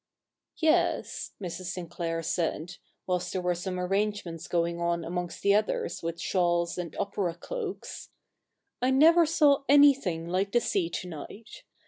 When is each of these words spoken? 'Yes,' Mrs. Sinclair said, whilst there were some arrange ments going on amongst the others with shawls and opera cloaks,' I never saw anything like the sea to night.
'Yes,' 0.57 1.33
Mrs. 1.39 1.65
Sinclair 1.65 2.23
said, 2.23 2.77
whilst 3.05 3.31
there 3.31 3.41
were 3.43 3.53
some 3.53 3.79
arrange 3.79 4.25
ments 4.25 4.47
going 4.47 4.79
on 4.81 5.05
amongst 5.05 5.43
the 5.43 5.53
others 5.53 6.01
with 6.01 6.19
shawls 6.19 6.75
and 6.75 6.95
opera 6.95 7.35
cloaks,' 7.35 8.09
I 8.81 8.89
never 8.89 9.27
saw 9.27 9.63
anything 9.69 10.27
like 10.27 10.53
the 10.53 10.59
sea 10.59 10.89
to 10.89 11.07
night. 11.07 11.65